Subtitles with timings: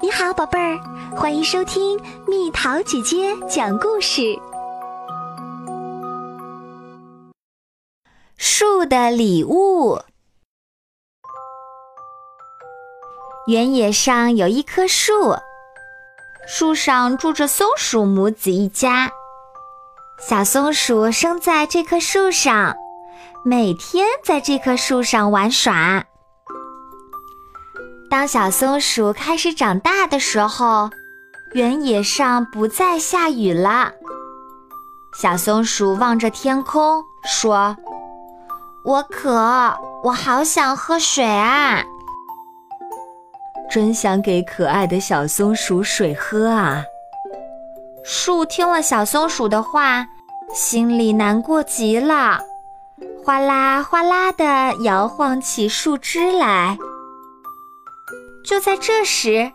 [0.00, 0.78] 你好，宝贝儿，
[1.16, 4.22] 欢迎收听蜜桃姐姐讲故事。
[8.36, 10.00] 树的礼物。
[13.48, 15.34] 原野上有一棵树，
[16.46, 19.10] 树上住着松鼠母子一家。
[20.20, 22.76] 小松鼠生在这棵树上，
[23.44, 26.04] 每天在这棵树上玩耍。
[28.10, 30.90] 当小松鼠开始长大的时候，
[31.52, 33.92] 原野上不再下雨了。
[35.20, 37.76] 小松鼠望着天空说
[38.82, 41.82] ：“我渴，我好想喝水啊！
[43.70, 46.82] 真想给可爱的小松鼠水喝啊！”
[48.04, 50.06] 树听了小松鼠的话，
[50.54, 52.40] 心里难过极了，
[53.22, 54.44] 哗啦哗啦地
[54.82, 56.78] 摇晃起树枝来。
[58.48, 59.52] 就在这时，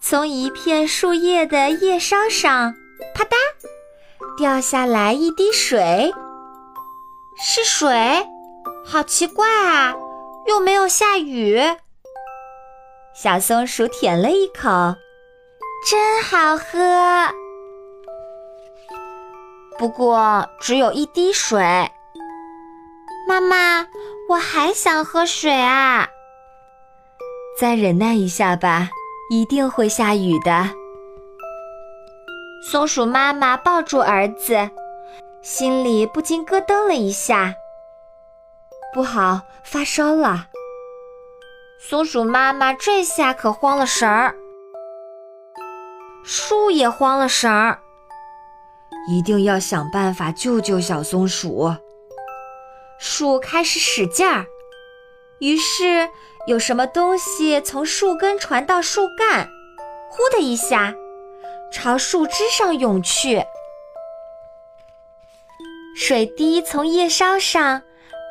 [0.00, 2.74] 从一片树叶的叶梢上，
[3.14, 3.36] 啪嗒，
[4.38, 6.10] 掉下来一滴水。
[7.36, 8.26] 是水，
[8.86, 9.94] 好奇怪啊！
[10.46, 11.60] 又没有下雨。
[13.14, 14.94] 小松鼠舔了一口，
[15.86, 17.28] 真好喝。
[19.78, 21.60] 不过只有一滴水。
[23.28, 23.86] 妈妈，
[24.30, 26.08] 我还想喝水啊！
[27.58, 28.88] 再忍耐一下吧，
[29.30, 30.70] 一定会下雨的。
[32.70, 34.70] 松鼠妈妈抱住儿子，
[35.42, 37.54] 心里不禁咯噔了一下。
[38.94, 40.48] 不好，发烧了！
[41.78, 44.34] 松鼠妈妈这下可慌了神儿，
[46.24, 47.80] 树也慌了神儿。
[49.08, 51.74] 一定要想办法救救小松鼠。
[52.98, 54.46] 树开始使劲儿，
[55.38, 56.08] 于是。
[56.46, 59.48] 有什么东西从树根传到树干，
[60.10, 60.92] 呼的一下，
[61.72, 63.44] 朝树枝上涌去。
[65.96, 67.82] 水滴从叶梢上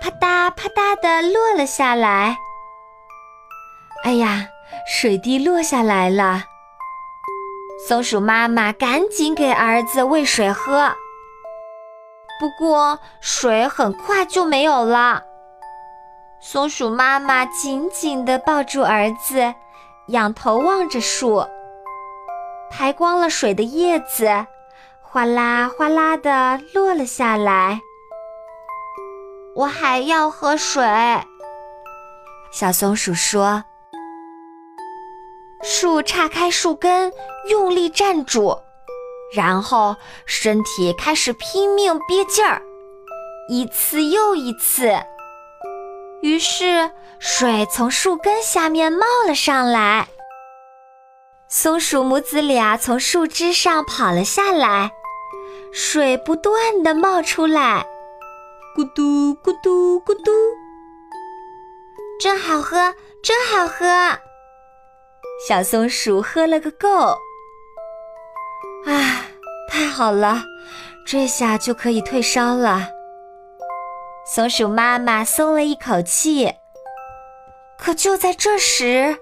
[0.00, 2.36] 啪嗒啪嗒地落了下来。
[4.02, 4.48] 哎呀，
[4.88, 6.42] 水滴落下来了！
[7.86, 10.92] 松鼠妈妈赶紧给儿子喂水喝。
[12.40, 15.22] 不过水很快就没有了。
[16.42, 19.54] 松鼠妈妈紧紧地抱住儿子，
[20.06, 21.46] 仰头望着树。
[22.70, 24.46] 排光了水的叶子，
[25.02, 27.82] 哗啦哗啦地落了下来。
[29.54, 30.82] 我还要喝水，
[32.50, 33.62] 小松鼠说。
[35.62, 37.12] 树岔开树根，
[37.50, 38.58] 用力站住，
[39.34, 42.62] 然后身体开始拼命憋劲儿，
[43.50, 44.90] 一次又一次。
[46.22, 50.08] 于是，水从树根下面冒了上来。
[51.48, 54.92] 松鼠母子俩从树枝上跑了下来，
[55.72, 57.86] 水不断的冒出来，
[58.76, 60.30] 咕嘟咕嘟咕嘟，
[62.20, 63.86] 真好喝，真好喝！
[65.48, 66.88] 小松鼠喝了个够。
[68.86, 69.24] 啊，
[69.70, 70.42] 太好了，
[71.06, 72.86] 这下就可以退烧了。
[74.32, 76.54] 松鼠妈妈松了一口气，
[77.76, 79.18] 可就在这时，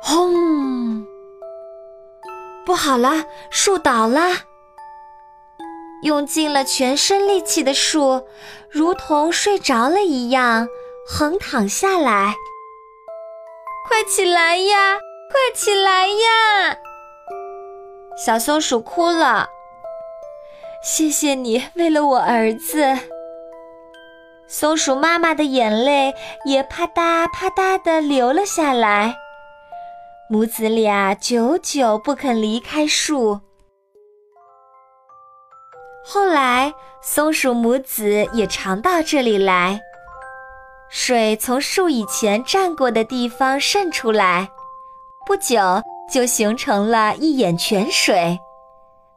[0.00, 1.04] 轰！
[2.64, 4.20] 不好了，树倒了！
[6.04, 8.28] 用尽了全身力气的树，
[8.70, 10.68] 如同睡着了一样，
[11.04, 12.36] 横躺下来。
[13.88, 15.00] 快起来呀！
[15.32, 16.78] 快起来呀！
[18.24, 19.48] 小松鼠哭了。
[20.84, 22.84] 谢谢你，为了我儿子。
[24.46, 26.14] 松鼠妈妈的眼泪
[26.44, 29.16] 也啪嗒啪嗒地流了下来。
[30.28, 33.40] 母子俩久久不肯离开树。
[36.04, 39.80] 后来，松鼠母子也常到这里来。
[40.90, 44.50] 水从树以前站过的地方渗出来，
[45.24, 45.58] 不久
[46.12, 48.38] 就形成了一眼泉水。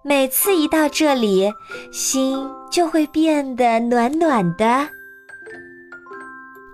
[0.04, 1.52] 每次一到这里，
[1.92, 4.88] 心就会变得暖暖的。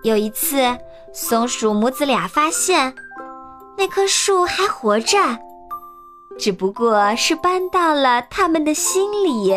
[0.03, 0.77] 有一次，
[1.13, 2.93] 松鼠母子俩发现
[3.77, 5.17] 那棵树还活着，
[6.37, 9.53] 只不过是搬到了他们的心里。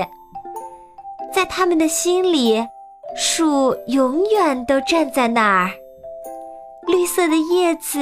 [1.34, 2.64] 在他们的心里，
[3.14, 5.70] 树永远都站在那儿，
[6.86, 7.98] 绿色的叶子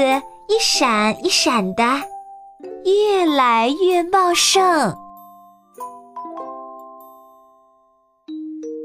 [0.46, 1.82] 一闪一闪的，
[2.84, 4.96] 越来越茂盛。